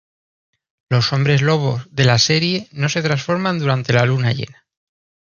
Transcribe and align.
Los 0.89 1.13
hombres 1.13 1.43
lobo 1.43 1.79
de 1.91 2.05
la 2.05 2.17
serie 2.17 2.67
no 2.71 2.89
se 2.89 3.03
transforman 3.03 3.59
durante 3.59 3.93
la 3.93 4.03
luna 4.07 4.33
llena. 4.33 4.65